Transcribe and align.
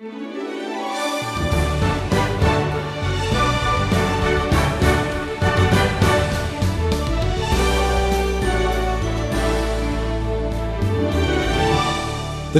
The 0.00 0.08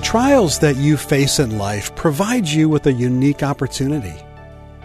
trials 0.03 0.58
that 0.58 0.76
you 0.76 0.98
face 0.98 1.38
in 1.38 1.56
life 1.56 1.96
provide 1.96 2.46
you 2.46 2.68
with 2.68 2.86
a 2.86 2.93
unique 2.93 3.43
opportunity. 3.43 4.12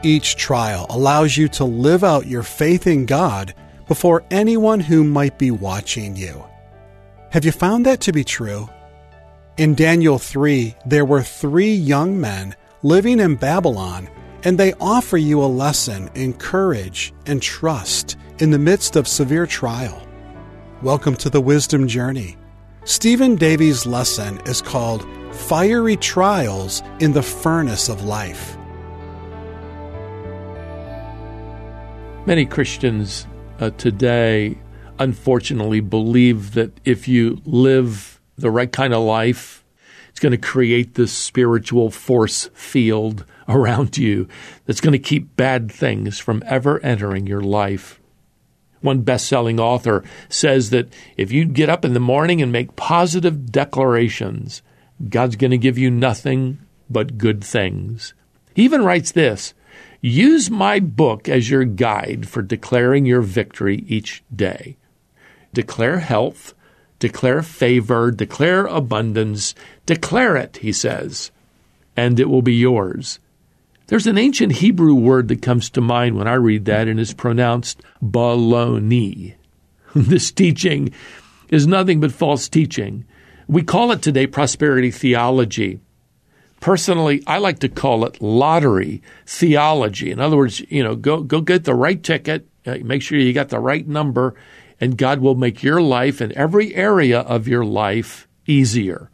Each 0.01 0.37
trial 0.37 0.85
allows 0.89 1.35
you 1.35 1.49
to 1.49 1.65
live 1.65 2.05
out 2.05 2.25
your 2.25 2.43
faith 2.43 2.87
in 2.87 3.05
God 3.05 3.53
before 3.89 4.23
anyone 4.31 4.79
who 4.79 5.03
might 5.03 5.37
be 5.37 5.51
watching 5.51 6.15
you. 6.15 6.41
Have 7.31 7.43
you 7.43 7.51
found 7.51 7.85
that 7.85 7.99
to 8.01 8.13
be 8.13 8.23
true? 8.23 8.69
In 9.57 9.73
Daniel 9.73 10.19
3, 10.19 10.75
there 10.85 11.05
were 11.05 11.21
three 11.21 11.73
young 11.73 12.19
men 12.19 12.57
living 12.83 13.21
in 13.21 13.35
Babylon, 13.35 14.09
and 14.43 14.57
they 14.57 14.73
offer 14.81 15.15
you 15.15 15.41
a 15.41 15.45
lesson 15.45 16.09
in 16.13 16.33
courage 16.33 17.13
and 17.25 17.41
trust 17.41 18.17
in 18.39 18.51
the 18.51 18.59
midst 18.59 18.97
of 18.97 19.07
severe 19.07 19.47
trial. 19.47 20.05
Welcome 20.81 21.15
to 21.15 21.29
the 21.29 21.39
Wisdom 21.39 21.87
Journey 21.87 22.35
Stephen 22.83 23.37
Davey's 23.37 23.85
lesson 23.85 24.41
is 24.45 24.61
called 24.61 25.07
Fiery 25.33 25.95
Trials 25.95 26.83
in 26.99 27.13
the 27.13 27.23
Furnace 27.23 27.87
of 27.87 28.03
Life. 28.03 28.57
Many 32.25 32.45
Christians 32.45 33.25
uh, 33.61 33.69
today, 33.77 34.57
unfortunately, 34.99 35.79
believe 35.79 36.55
that 36.55 36.77
if 36.83 37.07
you 37.07 37.41
live 37.45 38.14
the 38.37 38.51
right 38.51 38.71
kind 38.71 38.93
of 38.93 39.03
life, 39.03 39.63
it's 40.09 40.19
going 40.19 40.31
to 40.31 40.37
create 40.37 40.95
this 40.95 41.11
spiritual 41.11 41.91
force 41.91 42.49
field 42.53 43.25
around 43.47 43.97
you 43.97 44.27
that's 44.65 44.81
going 44.81 44.93
to 44.93 44.99
keep 44.99 45.35
bad 45.35 45.71
things 45.71 46.19
from 46.19 46.43
ever 46.45 46.79
entering 46.83 47.27
your 47.27 47.41
life. 47.41 47.99
One 48.81 49.01
best 49.01 49.27
selling 49.27 49.59
author 49.59 50.03
says 50.29 50.69
that 50.69 50.89
if 51.17 51.31
you 51.31 51.45
get 51.45 51.69
up 51.69 51.83
in 51.83 51.93
the 51.93 51.99
morning 51.99 52.41
and 52.41 52.51
make 52.51 52.75
positive 52.75 53.51
declarations, 53.51 54.61
God's 55.09 55.35
going 55.35 55.51
to 55.51 55.57
give 55.57 55.77
you 55.77 55.89
nothing 55.89 56.59
but 56.89 57.17
good 57.17 57.43
things. 57.43 58.13
He 58.53 58.63
even 58.63 58.83
writes 58.83 59.11
this 59.11 59.53
Use 60.01 60.49
my 60.49 60.79
book 60.79 61.27
as 61.27 61.49
your 61.49 61.65
guide 61.65 62.29
for 62.29 62.41
declaring 62.41 63.05
your 63.05 63.21
victory 63.21 63.83
each 63.87 64.23
day. 64.33 64.77
Declare 65.53 65.99
health, 65.99 66.53
declare 67.05 67.43
favor, 67.43 68.09
declare 68.09 68.65
abundance, 68.65 69.53
declare 69.85 70.35
it, 70.35 70.57
he 70.57 70.73
says, 70.73 71.29
and 71.95 72.19
it 72.19 72.27
will 72.27 72.41
be 72.41 72.55
yours. 72.55 73.19
There's 73.85 74.07
an 74.07 74.17
ancient 74.17 74.53
Hebrew 74.53 74.95
word 74.95 75.27
that 75.27 75.43
comes 75.43 75.69
to 75.69 75.81
mind 75.81 76.17
when 76.17 76.27
I 76.27 76.33
read 76.33 76.65
that 76.65 76.87
and 76.87 76.99
is 76.99 77.13
pronounced 77.13 77.83
baloney. 78.03 79.35
this 79.95 80.31
teaching 80.31 80.91
is 81.49 81.67
nothing 81.67 81.99
but 81.99 82.11
false 82.11 82.49
teaching. 82.49 83.05
We 83.47 83.61
call 83.61 83.91
it 83.91 84.01
today 84.01 84.25
prosperity 84.25 84.89
theology. 84.89 85.79
Personally, 86.59 87.21
I 87.27 87.37
like 87.37 87.59
to 87.59 87.69
call 87.69 88.03
it 88.05 88.19
lottery 88.19 89.03
theology. 89.27 90.09
In 90.09 90.19
other 90.19 90.37
words, 90.37 90.59
you 90.71 90.83
know, 90.83 90.95
go 90.95 91.21
go 91.21 91.39
get 91.41 91.65
the 91.65 91.75
right 91.75 92.01
ticket, 92.01 92.47
uh, 92.65 92.77
make 92.83 93.03
sure 93.03 93.19
you 93.19 93.31
got 93.31 93.49
the 93.49 93.59
right 93.59 93.87
number, 93.87 94.33
and 94.79 94.97
God 94.97 95.19
will 95.19 95.35
make 95.35 95.63
your 95.63 95.81
life 95.81 96.21
and 96.21 96.31
every 96.33 96.75
area 96.75 97.21
of 97.21 97.47
your 97.47 97.65
life 97.65 98.27
easier. 98.45 99.09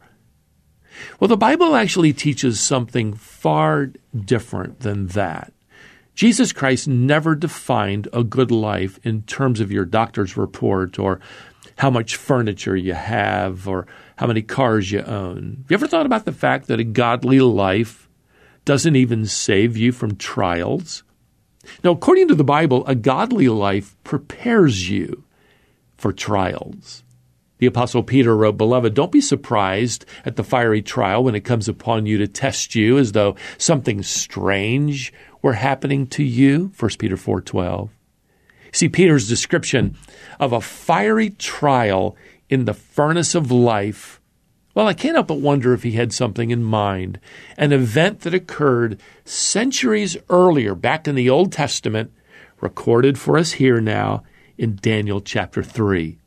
Well, 1.18 1.28
the 1.28 1.36
Bible 1.36 1.74
actually 1.74 2.12
teaches 2.12 2.60
something 2.60 3.14
far 3.14 3.90
different 4.14 4.80
than 4.80 5.08
that. 5.08 5.52
Jesus 6.14 6.52
Christ 6.52 6.86
never 6.86 7.34
defined 7.34 8.08
a 8.12 8.22
good 8.22 8.50
life 8.50 9.00
in 9.02 9.22
terms 9.22 9.60
of 9.60 9.72
your 9.72 9.84
doctor's 9.84 10.36
report 10.36 10.98
or 10.98 11.20
how 11.78 11.90
much 11.90 12.16
furniture 12.16 12.76
you 12.76 12.92
have 12.94 13.66
or 13.66 13.86
how 14.16 14.26
many 14.26 14.42
cars 14.42 14.92
you 14.92 15.00
own. 15.02 15.64
You 15.68 15.74
ever 15.74 15.86
thought 15.86 16.06
about 16.06 16.26
the 16.26 16.32
fact 16.32 16.66
that 16.68 16.80
a 16.80 16.84
godly 16.84 17.40
life 17.40 18.08
doesn't 18.64 18.94
even 18.94 19.24
save 19.24 19.76
you 19.76 19.90
from 19.90 20.16
trials? 20.16 21.02
Now, 21.82 21.92
according 21.92 22.28
to 22.28 22.34
the 22.34 22.44
Bible, 22.44 22.86
a 22.86 22.94
godly 22.94 23.48
life 23.48 23.96
prepares 24.04 24.90
you 24.90 25.24
for 26.02 26.12
trials. 26.12 27.04
The 27.58 27.66
Apostle 27.66 28.02
Peter 28.02 28.36
wrote, 28.36 28.56
Beloved, 28.56 28.92
don't 28.92 29.12
be 29.12 29.20
surprised 29.20 30.04
at 30.24 30.34
the 30.34 30.42
fiery 30.42 30.82
trial 30.82 31.22
when 31.22 31.36
it 31.36 31.44
comes 31.44 31.68
upon 31.68 32.06
you 32.06 32.18
to 32.18 32.26
test 32.26 32.74
you 32.74 32.98
as 32.98 33.12
though 33.12 33.36
something 33.56 34.02
strange 34.02 35.12
were 35.42 35.52
happening 35.52 36.08
to 36.08 36.24
you. 36.24 36.72
1 36.76 36.90
Peter 36.98 37.14
4.12. 37.16 37.90
See, 38.72 38.88
Peter's 38.88 39.28
description 39.28 39.96
of 40.40 40.52
a 40.52 40.60
fiery 40.60 41.30
trial 41.30 42.16
in 42.48 42.64
the 42.64 42.74
furnace 42.74 43.36
of 43.36 43.52
life, 43.52 44.20
well, 44.74 44.88
I 44.88 44.94
can't 44.94 45.14
help 45.14 45.28
but 45.28 45.38
wonder 45.38 45.72
if 45.72 45.84
he 45.84 45.92
had 45.92 46.12
something 46.12 46.50
in 46.50 46.64
mind. 46.64 47.20
An 47.56 47.72
event 47.72 48.22
that 48.22 48.34
occurred 48.34 49.00
centuries 49.24 50.16
earlier, 50.28 50.74
back 50.74 51.06
in 51.06 51.14
the 51.14 51.30
Old 51.30 51.52
Testament, 51.52 52.10
recorded 52.60 53.18
for 53.20 53.38
us 53.38 53.52
here 53.52 53.80
now 53.80 54.24
in 54.58 54.76
Daniel 54.76 55.20
chapter 55.20 55.62
3. 55.62 56.18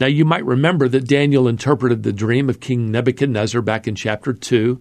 Now, 0.00 0.06
you 0.06 0.24
might 0.24 0.44
remember 0.44 0.88
that 0.88 1.08
Daniel 1.08 1.48
interpreted 1.48 2.02
the 2.02 2.12
dream 2.12 2.48
of 2.48 2.60
King 2.60 2.90
Nebuchadnezzar 2.90 3.60
back 3.62 3.88
in 3.88 3.94
chapter 3.94 4.32
2. 4.32 4.80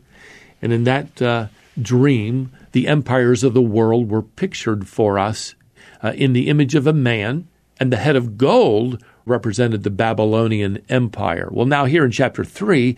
And 0.62 0.72
in 0.72 0.84
that 0.84 1.22
uh, 1.22 1.48
dream, 1.82 2.52
the 2.72 2.88
empires 2.88 3.44
of 3.44 3.54
the 3.54 3.62
world 3.62 4.10
were 4.10 4.22
pictured 4.22 4.88
for 4.88 5.18
us 5.18 5.56
uh, 6.04 6.14
in 6.16 6.34
the 6.34 6.48
image 6.50 6.76
of 6.76 6.86
a 6.86 6.94
man, 6.94 7.48
and 7.80 7.92
the 7.92 7.98
head 7.98 8.16
of 8.16 8.38
gold 8.38 9.04
represented 9.26 9.84
the 9.84 9.90
Babylonian 9.90 10.84
Empire. 10.90 11.50
Well, 11.52 11.66
now, 11.66 11.86
here 11.86 12.06
in 12.06 12.12
chapter 12.12 12.44
3, 12.44 12.96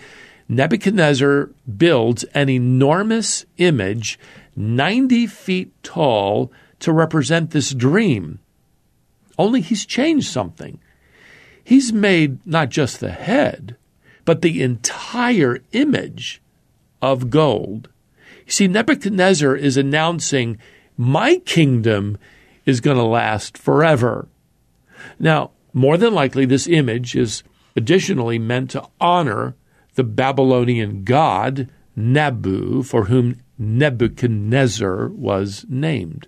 Nebuchadnezzar 0.47 1.49
builds 1.77 2.23
an 2.33 2.49
enormous 2.49 3.45
image, 3.57 4.19
90 4.55 5.27
feet 5.27 5.83
tall, 5.83 6.51
to 6.79 6.91
represent 6.91 7.51
this 7.51 7.73
dream. 7.73 8.39
Only 9.39 9.61
he's 9.61 9.85
changed 9.85 10.27
something. 10.27 10.79
He's 11.63 11.93
made 11.93 12.45
not 12.45 12.69
just 12.69 12.99
the 12.99 13.11
head, 13.11 13.77
but 14.25 14.41
the 14.41 14.61
entire 14.61 15.59
image 15.71 16.41
of 17.01 17.29
gold. 17.29 17.87
You 18.45 18.51
see, 18.51 18.67
Nebuchadnezzar 18.67 19.55
is 19.55 19.77
announcing, 19.77 20.57
My 20.97 21.37
kingdom 21.37 22.17
is 22.65 22.81
going 22.81 22.97
to 22.97 23.03
last 23.03 23.57
forever. 23.57 24.27
Now, 25.17 25.51
more 25.71 25.95
than 25.95 26.13
likely, 26.13 26.45
this 26.45 26.67
image 26.67 27.15
is 27.15 27.41
additionally 27.77 28.39
meant 28.39 28.71
to 28.71 28.89
honor 28.99 29.55
the 29.95 30.03
Babylonian 30.03 31.05
god 31.05 31.69
Nabu, 31.95 32.83
for 32.83 33.05
whom 33.05 33.41
Nebuchadnezzar 33.57 35.07
was 35.07 35.65
named. 35.69 36.27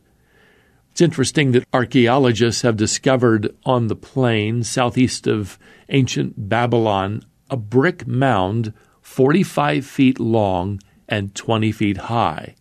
It's 0.92 1.02
interesting 1.02 1.54
that 1.54 1.68
archaeologists 1.72 2.64
have 2.64 2.76
discovered 2.76 3.56
on 3.66 3.88
the 3.88 3.96
plain 3.96 4.64
southeast 4.64 5.26
of 5.26 5.58
ancient 5.90 6.50
Babylon 6.50 7.24
a 7.50 7.58
brick 7.58 8.06
mound 8.06 8.74
45 9.02 9.86
feet 9.86 10.20
long 10.20 10.82
and 11.08 11.34
20 11.34 11.72
feet 11.72 11.98
high. 11.98 12.56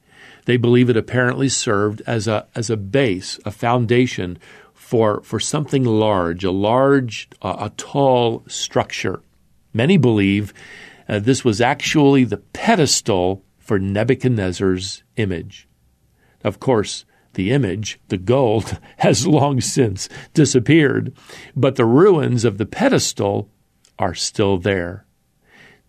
They 0.45 0.57
believe 0.57 0.89
it 0.89 0.97
apparently 0.97 1.49
served 1.49 2.03
as 2.07 2.29
a, 2.29 2.47
as 2.55 2.71
a 2.71 2.77
base, 2.77 3.39
a 3.45 3.51
foundation 3.51 4.39
for, 4.75 5.21
for 5.23 5.39
something 5.39 5.85
large, 5.85 6.45
a 6.45 6.51
large, 6.51 7.29
uh, 7.43 7.57
a 7.59 7.71
tall 7.71 8.45
structure. 8.47 9.23
Many 9.73 9.97
believe 9.97 10.53
uh, 11.09 11.19
this 11.19 11.45
was 11.45 11.61
actually 11.61 12.25
the 12.25 12.39
pedestal 12.39 13.45
for 13.59 13.79
Nebuchadnezzar's 13.79 15.03
image. 15.17 15.69
Of 16.43 16.59
course, 16.59 17.05
the 17.35 17.51
image, 17.51 18.01
the 18.09 18.19
gold, 18.19 18.79
has 18.99 19.27
long 19.27 19.61
since 19.61 20.09
disappeared, 20.35 21.13
but 21.55 21.77
the 21.77 21.85
ruins 21.85 22.45
of 22.45 22.59
the 22.59 22.67
pedestal 22.67 23.49
are 23.99 24.15
still 24.15 24.59
there. 24.59 25.05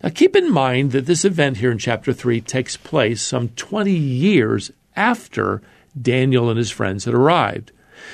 Now 0.03 0.09
keep 0.09 0.35
in 0.35 0.51
mind 0.51 0.91
that 0.91 1.05
this 1.05 1.25
event 1.25 1.57
here 1.57 1.71
in 1.71 1.77
chapter 1.77 2.11
3 2.13 2.41
takes 2.41 2.75
place 2.75 3.21
some 3.21 3.49
20 3.49 3.91
years 3.91 4.71
after 4.95 5.61
Daniel 5.99 6.49
and 6.49 6.57
his 6.57 6.71
friends 6.71 7.05
had 7.05 7.13
arrived. 7.13 7.71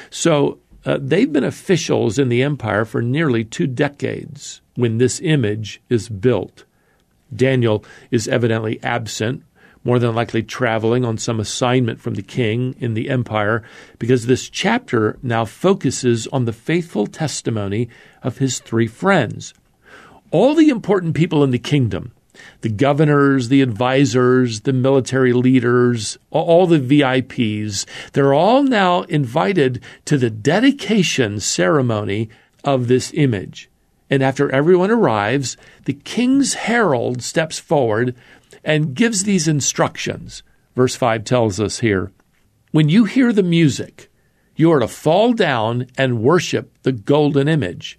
So 0.10 0.60
uh, 0.86 0.98
they've 1.02 1.32
been 1.32 1.44
officials 1.44 2.20
in 2.20 2.30
the 2.30 2.44
empire 2.44 2.86
for 2.86 3.02
nearly 3.02 3.44
two 3.44 3.68
decades 3.68 4.62
when 4.76 4.98
this 4.98 5.20
image 5.22 5.82
is 5.90 6.10
built. 6.10 6.66
Daniel 7.36 7.84
is 8.12 8.28
evidently 8.28 8.82
absent 8.84 9.44
more 9.88 10.00
than 10.00 10.14
likely 10.14 10.44
traveling 10.44 11.06
on 11.06 11.18
some 11.18 11.40
assignment 11.40 12.02
from 12.02 12.16
the 12.16 12.22
king 12.22 12.76
in 12.78 12.94
the 12.94 13.10
empire, 13.10 13.64
because 14.00 14.26
this 14.26 14.50
chapter 14.50 15.18
now 15.24 15.46
focuses 15.46 16.28
on 16.28 16.44
the 16.44 16.52
faithful 16.52 17.08
testimony 17.08 17.88
of 18.22 18.40
his 18.40 18.60
three 18.60 18.86
friends. 18.86 19.54
All 20.30 20.54
the 20.54 20.68
important 20.68 21.16
people 21.16 21.42
in 21.42 21.52
the 21.52 21.58
kingdom 21.58 22.12
the 22.62 22.70
governors, 22.70 23.48
the 23.48 23.64
advisors, 23.64 24.62
the 24.62 24.74
military 24.74 25.34
leaders, 25.34 26.20
all 26.30 26.68
the 26.68 26.80
VIPs, 26.80 27.86
they're 28.12 28.34
all 28.34 28.62
now 28.62 29.02
invited 29.04 29.82
to 30.06 30.20
the 30.20 30.30
dedication 30.30 31.40
ceremony 31.40 32.30
of 32.64 32.88
this 32.88 33.12
image. 33.16 33.72
And 34.10 34.24
after 34.24 34.52
everyone 34.52 34.92
arrives, 34.92 35.58
the 35.86 35.94
king's 35.94 36.54
herald 36.54 37.22
steps 37.22 37.60
forward 37.60 38.16
and 38.64 38.94
gives 38.94 39.24
these 39.24 39.48
instructions. 39.48 40.44
Verse 40.76 40.96
5 40.96 41.24
tells 41.24 41.60
us 41.60 41.80
here 41.80 42.12
When 42.72 42.90
you 42.90 43.06
hear 43.06 43.34
the 43.34 43.44
music, 43.44 44.10
you 44.56 44.72
are 44.72 44.80
to 44.80 44.88
fall 44.88 45.34
down 45.34 45.88
and 45.98 46.22
worship 46.22 46.72
the 46.84 46.92
golden 46.92 47.48
image. 47.48 47.98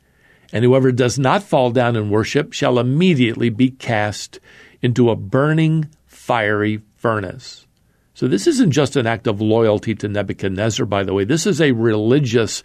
And 0.52 0.64
whoever 0.64 0.92
does 0.92 1.18
not 1.18 1.42
fall 1.42 1.70
down 1.70 1.94
and 1.94 2.10
worship 2.10 2.52
shall 2.52 2.78
immediately 2.78 3.50
be 3.50 3.70
cast 3.70 4.40
into 4.80 5.10
a 5.10 5.16
burning, 5.16 5.88
fiery 6.06 6.80
furnace. 6.96 7.66
So, 8.14 8.26
this 8.26 8.46
isn't 8.48 8.72
just 8.72 8.96
an 8.96 9.06
act 9.06 9.28
of 9.28 9.40
loyalty 9.40 9.94
to 9.96 10.08
Nebuchadnezzar, 10.08 10.86
by 10.86 11.04
the 11.04 11.14
way. 11.14 11.24
This 11.24 11.46
is 11.46 11.60
a 11.60 11.72
religious 11.72 12.64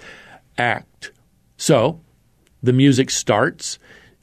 act. 0.57 1.11
So, 1.57 2.01
the 2.63 2.73
music 2.73 3.11
starts. 3.11 3.77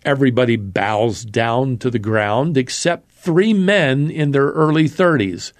Everybody 0.04 0.56
bows 0.56 1.24
down 1.24 1.78
to 1.78 1.90
the 1.90 1.98
ground 1.98 2.56
except 2.56 3.09
three 3.20 3.52
men 3.52 4.10
in 4.10 4.30
their 4.30 4.48
early 4.48 4.84
30s 4.84 5.52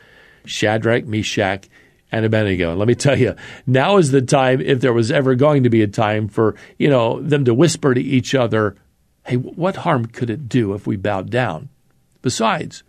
Shadrach, 0.47 1.05
Meshach, 1.05 1.69
and 2.11 2.25
Abednego. 2.25 2.71
And 2.71 2.79
let 2.79 2.89
me 2.89 2.95
tell 2.95 3.19
you, 3.19 3.37
now 3.67 3.99
is 3.99 4.11
the 4.11 4.23
time, 4.23 4.61
if 4.61 4.81
there 4.81 4.93
was 4.93 5.11
ever 5.11 5.35
going 5.35 5.63
to 5.63 5.71
be 5.71 5.83
a 5.83 5.87
time 5.87 6.29
for, 6.29 6.57
you 6.79 6.89
know, 6.89 7.21
them 7.21 7.45
to 7.45 7.55
whisper 7.55 7.95
to 7.95 8.01
each 8.01 8.35
other, 8.35 8.77
hey, 9.27 9.37
what 9.37 9.77
harm 9.77 10.07
could 10.07 10.31
it 10.31 10.49
do 10.49 10.73
if 10.73 10.87
we 10.87 10.97
bowed 10.97 11.31
down? 11.31 11.69
Besides, 12.23 12.83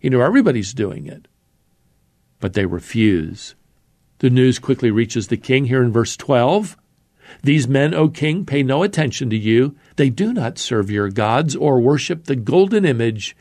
you 0.00 0.10
know, 0.10 0.20
everybody's 0.20 0.74
doing 0.74 1.06
it. 1.06 1.26
But 2.38 2.52
they 2.52 2.66
refuse. 2.66 3.54
The 4.18 4.30
news 4.30 4.58
quickly 4.58 4.90
reaches 4.90 5.28
the 5.28 5.36
king 5.36 5.64
here 5.64 5.82
in 5.82 5.90
verse 5.90 6.16
12. 6.16 6.76
These 7.42 7.68
men, 7.68 7.94
O 7.94 8.08
king, 8.08 8.44
pay 8.44 8.62
no 8.62 8.82
attention 8.82 9.30
to 9.30 9.36
you. 9.36 9.76
They 9.96 10.10
do 10.10 10.32
not 10.32 10.58
serve 10.58 10.90
your 10.90 11.08
gods 11.08 11.56
or 11.56 11.80
worship 11.80 12.24
the 12.24 12.36
golden 12.36 12.84
image 12.84 13.34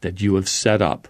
that 0.00 0.20
you 0.20 0.34
have 0.34 0.48
set 0.48 0.82
up. 0.82 1.08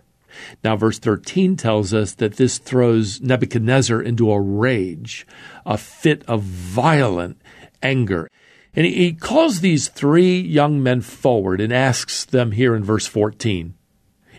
Now, 0.63 0.77
verse 0.77 0.99
13 0.99 1.57
tells 1.57 1.95
us 1.95 2.13
that 2.15 2.37
this 2.37 2.59
throws 2.59 3.21
Nebuchadnezzar 3.21 4.03
into 4.03 4.31
a 4.31 4.41
rage, 4.41 5.27
a 5.65 5.79
fit 5.79 6.25
of 6.27 6.43
violent 6.43 7.41
anger. 7.83 8.29
And 8.75 8.85
he 8.85 9.15
calls 9.15 9.61
these 9.61 9.89
three 9.89 10.39
young 10.39 10.83
men 10.83 11.01
forward 11.01 11.61
and 11.61 11.73
asks 11.73 12.25
them 12.25 12.53
here 12.53 12.75
in 12.75 12.85
verse 12.85 13.07
14 13.07 13.75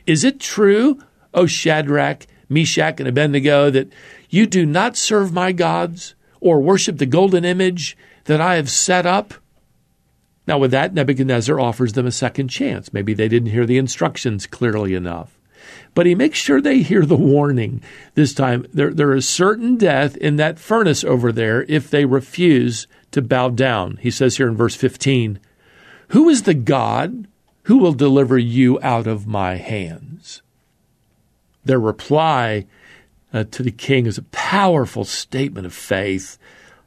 Is 0.06 0.24
it 0.24 0.40
true, 0.40 1.00
O 1.34 1.48
Shadrach, 1.48 2.28
Meshach, 2.48 3.00
and 3.00 3.10
Abednego, 3.10 3.72
that 3.72 3.92
you 4.30 4.46
do 4.46 4.66
not 4.66 4.96
serve 4.96 5.34
my 5.34 5.52
gods 5.52 6.14
or 6.40 6.62
worship 6.62 6.98
the 6.98 7.06
golden 7.06 7.46
image 7.46 7.98
that 8.26 8.40
I 8.40 8.56
have 8.56 8.70
set 8.70 9.06
up? 9.06 9.34
Now, 10.48 10.58
with 10.58 10.72
that, 10.72 10.94
Nebuchadnezzar 10.94 11.60
offers 11.60 11.94
them 11.94 12.08
a 12.08 12.12
second 12.12 12.48
chance. 12.48 12.94
Maybe 12.94 13.14
they 13.14 13.28
didn't 13.28 13.52
hear 13.52 13.66
the 13.66 13.78
instructions 13.78 14.48
clearly 14.48 14.94
enough 14.94 15.38
but 15.94 16.06
he 16.06 16.14
makes 16.14 16.38
sure 16.38 16.62
they 16.62 16.84
hear 16.84 17.06
the 17.06 17.16
warning 17.16 17.82
this 18.14 18.32
time. 18.32 18.68
There, 18.72 18.94
there 18.94 19.14
is 19.14 19.28
certain 19.28 19.78
death 19.78 20.16
in 20.18 20.36
that 20.36 20.60
furnace 20.60 21.04
over 21.04 21.32
there 21.32 21.64
if 21.64 21.90
they 21.90 22.06
refuse 22.06 22.86
to 23.12 23.22
bow 23.22 23.50
down. 23.50 23.98
He 24.02 24.12
says 24.12 24.38
here 24.38 24.48
in 24.48 24.56
verse 24.56 24.76
15, 24.76 25.40
Who 26.10 26.30
is 26.30 26.44
the 26.44 26.54
God 26.54 27.28
who 27.64 27.78
will 27.78 27.94
deliver 27.94 28.38
you 28.38 28.80
out 28.84 29.08
of 29.08 29.26
my 29.26 29.56
hands? 29.56 30.44
Their 31.66 31.80
reply 31.80 32.68
uh, 33.34 33.46
to 33.46 33.64
the 33.64 33.72
king 33.72 34.06
is 34.06 34.20
a 34.20 34.24
powerful 34.24 35.04
statement 35.04 35.66
of 35.66 35.74
faith. 35.74 36.38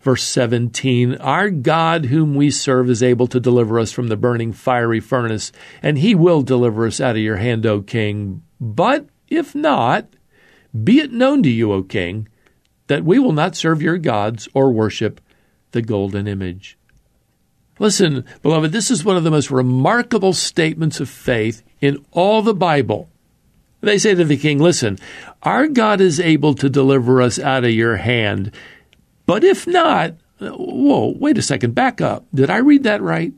Verse 0.00 0.22
17 0.24 1.16
Our 1.16 1.50
God, 1.50 2.06
whom 2.06 2.34
we 2.34 2.50
serve, 2.50 2.88
is 2.90 3.02
able 3.02 3.26
to 3.28 3.40
deliver 3.40 3.78
us 3.78 3.92
from 3.92 4.08
the 4.08 4.16
burning 4.16 4.52
fiery 4.52 5.00
furnace, 5.00 5.52
and 5.82 5.98
he 5.98 6.14
will 6.14 6.42
deliver 6.42 6.86
us 6.86 7.00
out 7.00 7.16
of 7.16 7.22
your 7.22 7.36
hand, 7.36 7.66
O 7.66 7.82
king. 7.82 8.42
But 8.60 9.08
if 9.28 9.54
not, 9.54 10.06
be 10.84 11.00
it 11.00 11.12
known 11.12 11.42
to 11.42 11.50
you, 11.50 11.72
O 11.72 11.82
king, 11.82 12.28
that 12.86 13.04
we 13.04 13.18
will 13.18 13.32
not 13.32 13.56
serve 13.56 13.82
your 13.82 13.98
gods 13.98 14.48
or 14.54 14.72
worship 14.72 15.20
the 15.72 15.82
golden 15.82 16.26
image. 16.26 16.76
Listen, 17.78 18.24
beloved, 18.42 18.72
this 18.72 18.90
is 18.90 19.04
one 19.04 19.16
of 19.16 19.24
the 19.24 19.30
most 19.30 19.50
remarkable 19.50 20.32
statements 20.32 21.00
of 21.00 21.08
faith 21.08 21.62
in 21.80 22.04
all 22.12 22.42
the 22.42 22.54
Bible. 22.54 23.08
They 23.80 23.96
say 23.96 24.14
to 24.14 24.24
the 24.24 24.36
king, 24.36 24.58
Listen, 24.58 24.98
our 25.42 25.66
God 25.66 26.00
is 26.00 26.20
able 26.20 26.54
to 26.54 26.68
deliver 26.68 27.22
us 27.22 27.38
out 27.38 27.64
of 27.64 27.70
your 27.70 27.96
hand. 27.96 28.52
But 29.30 29.44
if 29.44 29.64
not, 29.64 30.16
whoa, 30.40 31.14
wait 31.16 31.38
a 31.38 31.42
second, 31.42 31.72
back 31.72 32.00
up. 32.00 32.26
Did 32.34 32.50
I 32.50 32.56
read 32.56 32.82
that 32.82 33.00
right? 33.00 33.32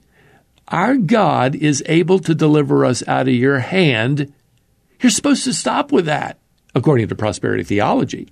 Our 0.68 0.96
God 0.96 1.54
is 1.54 1.82
able 1.84 2.18
to 2.20 2.34
deliver 2.34 2.86
us 2.86 3.06
out 3.06 3.28
of 3.28 3.34
your 3.34 3.58
hand 3.58 4.32
you're 5.02 5.10
supposed 5.10 5.42
to 5.44 5.52
stop 5.52 5.90
with 5.90 6.06
that, 6.06 6.38
according 6.76 7.08
to 7.08 7.16
prosperity 7.16 7.64
theology. 7.64 8.28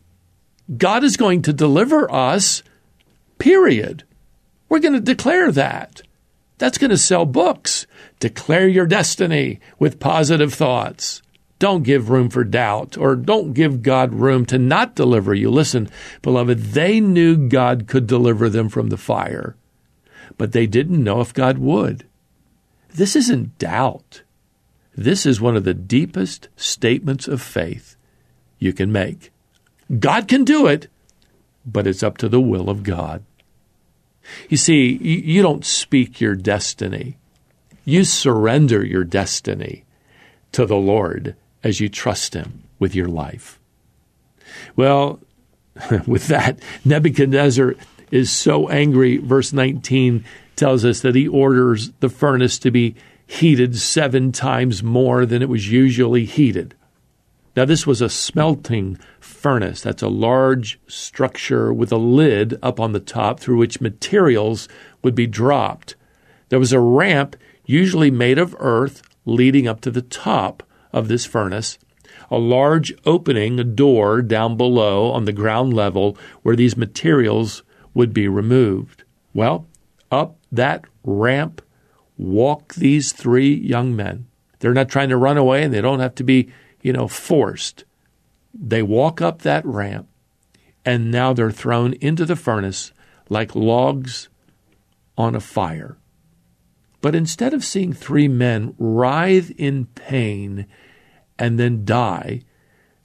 God 0.74 1.02
is 1.02 1.16
going 1.16 1.42
to 1.42 1.52
deliver 1.52 2.10
us, 2.10 2.62
period. 3.38 4.04
We're 4.68 4.78
going 4.78 4.94
to 4.94 5.00
declare 5.00 5.50
that. 5.50 6.00
That's 6.58 6.78
going 6.78 6.90
to 6.90 6.96
sell 6.96 7.26
books. 7.26 7.86
Declare 8.20 8.68
your 8.68 8.86
destiny 8.86 9.58
with 9.80 9.98
positive 9.98 10.54
thoughts. 10.54 11.22
Don't 11.60 11.82
give 11.82 12.08
room 12.08 12.30
for 12.30 12.42
doubt 12.42 12.96
or 12.96 13.14
don't 13.14 13.52
give 13.52 13.82
God 13.82 14.14
room 14.14 14.46
to 14.46 14.58
not 14.58 14.94
deliver 14.94 15.34
you. 15.34 15.50
Listen, 15.50 15.90
beloved, 16.22 16.58
they 16.58 17.00
knew 17.00 17.36
God 17.36 17.86
could 17.86 18.06
deliver 18.06 18.48
them 18.48 18.70
from 18.70 18.88
the 18.88 18.96
fire, 18.96 19.56
but 20.38 20.52
they 20.52 20.66
didn't 20.66 21.04
know 21.04 21.20
if 21.20 21.34
God 21.34 21.58
would. 21.58 22.06
This 22.88 23.14
isn't 23.14 23.58
doubt. 23.58 24.22
This 24.96 25.26
is 25.26 25.38
one 25.38 25.54
of 25.54 25.64
the 25.64 25.74
deepest 25.74 26.48
statements 26.56 27.28
of 27.28 27.42
faith 27.42 27.94
you 28.58 28.72
can 28.72 28.90
make. 28.90 29.30
God 29.98 30.28
can 30.28 30.44
do 30.44 30.66
it, 30.66 30.88
but 31.66 31.86
it's 31.86 32.02
up 32.02 32.16
to 32.18 32.28
the 32.28 32.40
will 32.40 32.70
of 32.70 32.82
God. 32.82 33.22
You 34.48 34.56
see, 34.56 34.96
you 34.96 35.42
don't 35.42 35.64
speak 35.66 36.22
your 36.22 36.36
destiny. 36.36 37.18
You 37.84 38.04
surrender 38.04 38.82
your 38.82 39.04
destiny 39.04 39.84
to 40.52 40.64
the 40.64 40.76
Lord 40.76 41.36
as 41.62 41.80
you 41.80 41.88
trust 41.88 42.34
Him 42.34 42.64
with 42.78 42.94
your 42.94 43.08
life. 43.08 43.58
Well, 44.76 45.20
with 46.06 46.28
that, 46.28 46.58
Nebuchadnezzar 46.84 47.74
is 48.10 48.30
so 48.30 48.68
angry. 48.68 49.18
Verse 49.18 49.52
19 49.52 50.24
tells 50.56 50.84
us 50.84 51.00
that 51.00 51.14
he 51.14 51.26
orders 51.26 51.90
the 52.00 52.08
furnace 52.08 52.58
to 52.58 52.70
be 52.70 52.94
heated 53.26 53.76
seven 53.76 54.32
times 54.32 54.82
more 54.82 55.24
than 55.24 55.42
it 55.42 55.48
was 55.48 55.70
usually 55.70 56.24
heated. 56.24 56.74
Now, 57.56 57.64
this 57.64 57.86
was 57.86 58.00
a 58.00 58.08
smelting 58.08 58.98
furnace. 59.18 59.80
That's 59.80 60.02
a 60.02 60.08
large 60.08 60.78
structure 60.86 61.72
with 61.72 61.90
a 61.92 61.96
lid 61.96 62.58
up 62.62 62.78
on 62.78 62.92
the 62.92 63.00
top 63.00 63.40
through 63.40 63.58
which 63.58 63.80
materials 63.80 64.68
would 65.02 65.14
be 65.14 65.26
dropped. 65.26 65.96
There 66.48 66.58
was 66.58 66.72
a 66.72 66.80
ramp, 66.80 67.36
usually 67.64 68.10
made 68.10 68.38
of 68.38 68.54
earth, 68.58 69.02
leading 69.24 69.66
up 69.66 69.80
to 69.82 69.90
the 69.90 70.02
top 70.02 70.62
of 70.92 71.08
this 71.08 71.24
furnace. 71.24 71.78
A 72.30 72.38
large 72.38 72.92
opening, 73.04 73.58
a 73.58 73.64
door 73.64 74.22
down 74.22 74.56
below 74.56 75.10
on 75.10 75.24
the 75.24 75.32
ground 75.32 75.74
level 75.74 76.16
where 76.42 76.56
these 76.56 76.76
materials 76.76 77.62
would 77.94 78.12
be 78.12 78.28
removed. 78.28 79.04
Well, 79.34 79.66
up 80.10 80.36
that 80.52 80.84
ramp 81.04 81.62
walk 82.16 82.74
these 82.74 83.12
three 83.12 83.54
young 83.54 83.96
men. 83.96 84.26
They're 84.58 84.74
not 84.74 84.88
trying 84.88 85.08
to 85.08 85.16
run 85.16 85.38
away 85.38 85.62
and 85.62 85.72
they 85.72 85.80
don't 85.80 86.00
have 86.00 86.14
to 86.16 86.24
be, 86.24 86.52
you 86.82 86.92
know, 86.92 87.08
forced. 87.08 87.84
They 88.52 88.82
walk 88.82 89.20
up 89.20 89.42
that 89.42 89.64
ramp 89.64 90.08
and 90.84 91.10
now 91.10 91.32
they're 91.32 91.50
thrown 91.50 91.94
into 91.94 92.24
the 92.24 92.36
furnace 92.36 92.92
like 93.28 93.54
logs 93.54 94.28
on 95.16 95.34
a 95.34 95.40
fire. 95.40 95.96
But 97.00 97.14
instead 97.14 97.54
of 97.54 97.64
seeing 97.64 97.92
three 97.92 98.28
men 98.28 98.74
writhe 98.78 99.52
in 99.56 99.86
pain 99.86 100.66
and 101.38 101.58
then 101.58 101.84
die, 101.84 102.42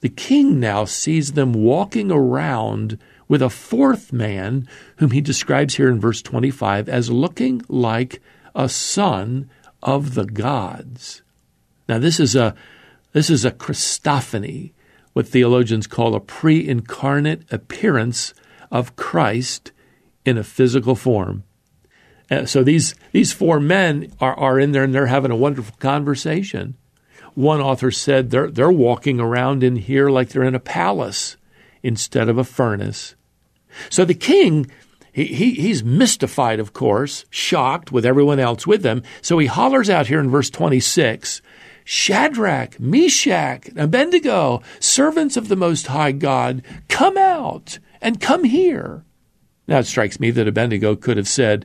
the 0.00 0.08
king 0.08 0.60
now 0.60 0.84
sees 0.84 1.32
them 1.32 1.52
walking 1.52 2.10
around 2.10 2.98
with 3.28 3.42
a 3.42 3.50
fourth 3.50 4.12
man, 4.12 4.68
whom 4.98 5.10
he 5.10 5.20
describes 5.20 5.76
here 5.76 5.88
in 5.88 5.98
verse 5.98 6.22
25 6.22 6.88
as 6.88 7.10
looking 7.10 7.62
like 7.68 8.20
a 8.54 8.68
son 8.68 9.50
of 9.82 10.14
the 10.14 10.26
gods. 10.26 11.22
Now 11.88 11.98
this 11.98 12.20
is 12.20 12.36
a 12.36 12.54
this 13.12 13.30
is 13.30 13.46
a 13.46 13.50
Christophany, 13.50 14.72
what 15.14 15.26
theologians 15.26 15.86
call 15.86 16.14
a 16.14 16.20
pre-incarnate 16.20 17.50
appearance 17.50 18.34
of 18.70 18.94
Christ 18.94 19.72
in 20.26 20.36
a 20.36 20.44
physical 20.44 20.94
form. 20.94 21.44
Uh, 22.30 22.44
so 22.44 22.62
these 22.62 22.94
these 23.12 23.32
four 23.32 23.60
men 23.60 24.12
are, 24.20 24.34
are 24.34 24.58
in 24.58 24.72
there 24.72 24.84
and 24.84 24.94
they're 24.94 25.06
having 25.06 25.30
a 25.30 25.36
wonderful 25.36 25.76
conversation. 25.78 26.74
one 27.34 27.60
author 27.60 27.90
said 27.90 28.30
they're, 28.30 28.50
they're 28.50 28.72
walking 28.72 29.20
around 29.20 29.62
in 29.62 29.76
here 29.76 30.08
like 30.08 30.30
they're 30.30 30.42
in 30.42 30.54
a 30.54 30.60
palace 30.60 31.36
instead 31.82 32.28
of 32.28 32.38
a 32.38 32.44
furnace. 32.44 33.14
So 33.90 34.04
the 34.04 34.14
king, 34.14 34.70
he, 35.12 35.26
he, 35.26 35.50
he's 35.52 35.84
mystified, 35.84 36.58
of 36.58 36.72
course, 36.72 37.24
shocked 37.30 37.92
with 37.92 38.06
everyone 38.06 38.40
else 38.40 38.66
with 38.66 38.84
him. 38.84 39.02
So 39.22 39.38
he 39.38 39.46
hollers 39.46 39.90
out 39.90 40.06
here 40.08 40.20
in 40.20 40.30
verse 40.30 40.50
26 40.50 41.42
Shadrach, 41.84 42.80
Meshach, 42.80 43.68
Abednego, 43.76 44.60
servants 44.80 45.36
of 45.36 45.46
the 45.46 45.54
Most 45.54 45.86
High 45.86 46.10
God, 46.10 46.62
come 46.88 47.16
out 47.16 47.78
and 48.02 48.20
come 48.20 48.42
here. 48.42 49.04
Now 49.68 49.78
it 49.78 49.86
strikes 49.86 50.18
me 50.18 50.32
that 50.32 50.48
Abednego 50.48 50.96
could 50.96 51.16
have 51.16 51.28
said, 51.28 51.64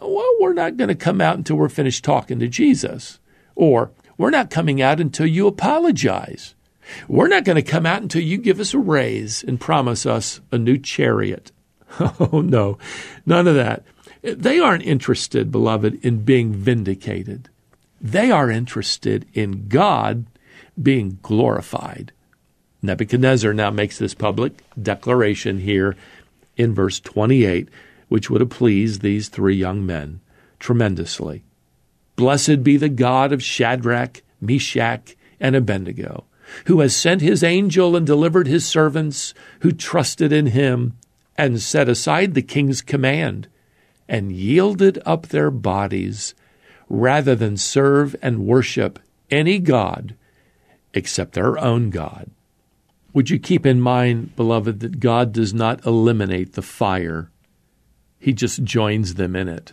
Well, 0.00 0.36
we're 0.40 0.54
not 0.54 0.76
going 0.76 0.88
to 0.88 0.94
come 0.94 1.20
out 1.20 1.36
until 1.36 1.56
we're 1.56 1.68
finished 1.68 2.04
talking 2.04 2.38
to 2.38 2.48
Jesus. 2.48 3.18
Or, 3.54 3.90
We're 4.16 4.30
not 4.30 4.50
coming 4.50 4.80
out 4.80 5.00
until 5.00 5.26
you 5.26 5.46
apologize. 5.46 6.54
We're 7.08 7.28
not 7.28 7.44
going 7.44 7.56
to 7.56 7.62
come 7.62 7.86
out 7.86 8.02
until 8.02 8.22
you 8.22 8.36
give 8.38 8.60
us 8.60 8.74
a 8.74 8.78
raise 8.78 9.42
and 9.42 9.60
promise 9.60 10.06
us 10.06 10.40
a 10.50 10.58
new 10.58 10.78
chariot. 10.78 11.52
Oh, 11.98 12.40
no, 12.40 12.78
none 13.26 13.48
of 13.48 13.56
that. 13.56 13.82
They 14.22 14.60
aren't 14.60 14.84
interested, 14.84 15.50
beloved, 15.50 16.04
in 16.04 16.22
being 16.22 16.52
vindicated. 16.52 17.48
They 18.00 18.30
are 18.30 18.50
interested 18.50 19.26
in 19.34 19.66
God 19.68 20.26
being 20.80 21.18
glorified. 21.22 22.12
Nebuchadnezzar 22.82 23.52
now 23.52 23.70
makes 23.70 23.98
this 23.98 24.14
public 24.14 24.62
declaration 24.80 25.58
here 25.58 25.96
in 26.56 26.74
verse 26.74 27.00
28, 27.00 27.68
which 28.10 28.28
would 28.28 28.42
have 28.42 28.50
pleased 28.50 29.00
these 29.00 29.28
three 29.28 29.56
young 29.56 29.86
men 29.86 30.20
tremendously. 30.58 31.42
Blessed 32.16 32.62
be 32.62 32.76
the 32.76 32.90
God 32.90 33.32
of 33.32 33.42
Shadrach, 33.42 34.22
Meshach, 34.42 35.16
and 35.40 35.56
Abednego, 35.56 36.24
who 36.66 36.80
has 36.80 36.94
sent 36.94 37.22
his 37.22 37.42
angel 37.42 37.96
and 37.96 38.06
delivered 38.06 38.46
his 38.46 38.66
servants 38.66 39.32
who 39.60 39.72
trusted 39.72 40.32
in 40.32 40.46
him 40.46 40.98
and 41.38 41.62
set 41.62 41.88
aside 41.88 42.34
the 42.34 42.42
king's 42.42 42.82
command 42.82 43.48
and 44.08 44.32
yielded 44.32 45.00
up 45.06 45.28
their 45.28 45.50
bodies 45.50 46.34
rather 46.88 47.36
than 47.36 47.56
serve 47.56 48.16
and 48.20 48.44
worship 48.44 48.98
any 49.30 49.60
God 49.60 50.16
except 50.92 51.34
their 51.34 51.56
own 51.58 51.90
God. 51.90 52.28
Would 53.12 53.30
you 53.30 53.38
keep 53.38 53.64
in 53.64 53.80
mind, 53.80 54.34
beloved, 54.36 54.80
that 54.80 55.00
God 55.00 55.32
does 55.32 55.54
not 55.54 55.86
eliminate 55.86 56.52
the 56.52 56.62
fire, 56.62 57.30
He 58.20 58.34
just 58.34 58.62
joins 58.62 59.14
them 59.14 59.34
in 59.34 59.48
it. 59.48 59.72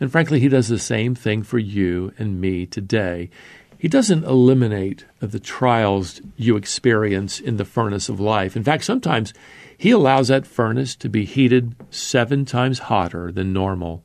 And 0.00 0.10
frankly, 0.10 0.40
He 0.40 0.48
does 0.48 0.68
the 0.68 0.78
same 0.78 1.14
thing 1.14 1.42
for 1.44 1.58
you 1.58 2.12
and 2.18 2.40
me 2.40 2.66
today. 2.66 3.30
He 3.78 3.88
doesn't 3.88 4.24
eliminate 4.24 5.04
the 5.20 5.38
trials 5.38 6.20
you 6.36 6.56
experience 6.56 7.38
in 7.38 7.56
the 7.56 7.64
furnace 7.64 8.08
of 8.08 8.18
life. 8.18 8.56
In 8.56 8.64
fact, 8.64 8.84
sometimes 8.84 9.32
He 9.78 9.92
allows 9.92 10.28
that 10.28 10.46
furnace 10.46 10.96
to 10.96 11.08
be 11.08 11.24
heated 11.24 11.76
seven 11.90 12.44
times 12.44 12.80
hotter 12.80 13.30
than 13.30 13.52
normal. 13.52 14.02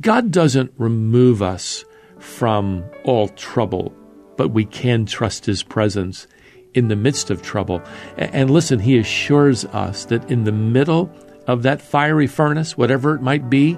God 0.00 0.30
doesn't 0.30 0.72
remove 0.78 1.42
us 1.42 1.84
from 2.18 2.84
all 3.04 3.28
trouble, 3.28 3.94
but 4.36 4.48
we 4.48 4.64
can 4.64 5.04
trust 5.04 5.44
His 5.44 5.62
presence 5.62 6.26
in 6.74 6.88
the 6.88 6.96
midst 6.96 7.30
of 7.30 7.42
trouble. 7.42 7.82
And 8.16 8.50
listen, 8.50 8.78
He 8.78 8.98
assures 8.98 9.64
us 9.66 10.06
that 10.06 10.30
in 10.30 10.44
the 10.44 10.52
middle 10.52 11.12
of 11.48 11.64
that 11.64 11.82
fiery 11.82 12.26
furnace, 12.26 12.76
whatever 12.76 13.16
it 13.16 13.22
might 13.22 13.50
be, 13.50 13.76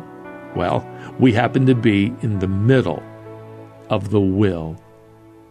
well, 0.55 0.87
we 1.19 1.33
happen 1.33 1.65
to 1.67 1.75
be 1.75 2.13
in 2.21 2.41
the 2.41 2.49
middle 2.49 3.03
of 3.89 4.11
the 4.11 4.21
will 4.21 4.77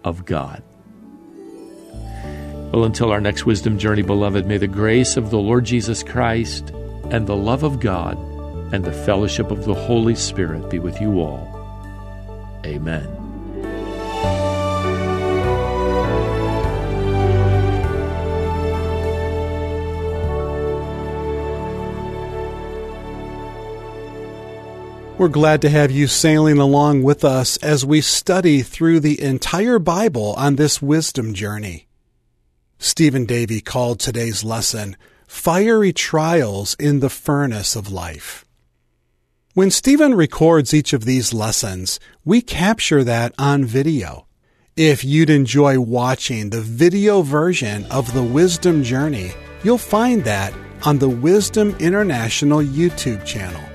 of 0.03 0.25
God. 0.25 0.61
Well, 2.71 2.83
until 2.83 3.11
our 3.11 3.21
next 3.21 3.45
wisdom 3.45 3.79
journey, 3.79 4.03
beloved, 4.03 4.45
may 4.45 4.57
the 4.57 4.67
grace 4.67 5.17
of 5.17 5.31
the 5.31 5.39
Lord 5.39 5.65
Jesus 5.65 6.03
Christ 6.03 6.69
and 7.09 7.25
the 7.25 7.35
love 7.35 7.63
of 7.63 7.79
God 7.79 8.17
and 8.71 8.83
the 8.83 8.91
fellowship 8.91 9.49
of 9.49 9.65
the 9.65 9.73
Holy 9.73 10.13
Spirit 10.13 10.69
be 10.69 10.77
with 10.77 11.01
you 11.01 11.21
all. 11.21 11.47
Amen. 12.65 13.18
We're 25.19 25.27
glad 25.27 25.61
to 25.63 25.69
have 25.69 25.91
you 25.91 26.07
sailing 26.07 26.59
along 26.59 27.03
with 27.03 27.25
us 27.25 27.57
as 27.57 27.85
we 27.85 27.99
study 27.99 28.61
through 28.61 29.01
the 29.01 29.21
entire 29.21 29.77
Bible 29.77 30.33
on 30.37 30.55
this 30.55 30.81
wisdom 30.81 31.33
journey. 31.33 31.89
Stephen 32.77 33.25
Davey 33.25 33.59
called 33.59 33.99
today's 33.99 34.45
lesson 34.45 34.95
Fiery 35.27 35.91
Trials 35.91 36.73
in 36.79 37.01
the 37.01 37.09
Furnace 37.09 37.75
of 37.75 37.91
Life. 37.91 38.45
When 39.55 39.71
Stephen 39.71 40.15
records 40.15 40.73
each 40.73 40.93
of 40.93 41.03
these 41.03 41.33
lessons, 41.33 41.99
we 42.23 42.41
capture 42.41 43.03
that 43.03 43.35
on 43.37 43.65
video. 43.65 44.25
If 44.77 45.03
you'd 45.03 45.29
enjoy 45.29 45.81
watching 45.81 46.49
the 46.49 46.61
video 46.61 47.23
version 47.23 47.83
of 47.87 48.13
the 48.13 48.23
Wisdom 48.23 48.83
Journey, 48.83 49.33
you'll 49.65 49.79
find 49.79 50.23
that 50.23 50.53
on 50.85 50.99
the 50.99 51.09
Wisdom 51.09 51.75
International 51.81 52.59
YouTube 52.59 53.25
channel. 53.25 53.68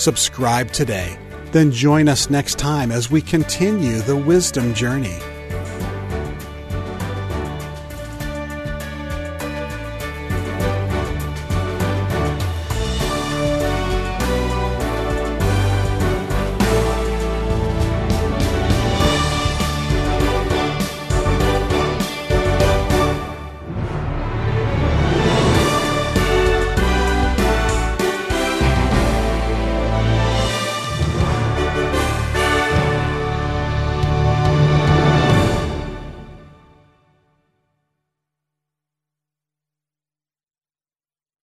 Subscribe 0.00 0.70
today, 0.70 1.18
then 1.52 1.70
join 1.70 2.08
us 2.08 2.30
next 2.30 2.58
time 2.58 2.90
as 2.90 3.10
we 3.10 3.20
continue 3.20 3.98
the 3.98 4.16
Wisdom 4.16 4.72
Journey. 4.72 5.18